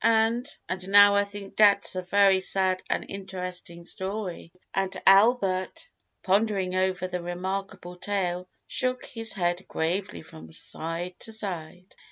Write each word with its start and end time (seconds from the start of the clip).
"And 0.03 0.47
and 0.67 0.89
now 0.89 1.13
I 1.13 1.23
think 1.23 1.55
dat's 1.55 1.95
a 1.95 2.01
very 2.01 2.39
sad 2.39 2.81
an' 2.89 3.03
interestin' 3.03 3.85
story 3.85 4.51
and 4.73 4.99
Albeit, 5.07 5.91
pondering 6.23 6.75
over 6.75 7.07
the 7.07 7.21
remarkable 7.21 7.97
tale, 7.97 8.49
shook 8.65 9.05
his 9.05 9.33
head 9.33 9.67
gravely 9.67 10.23
from 10.23 10.51
side 10.51 11.19
to 11.19 11.31
side. 11.33 11.93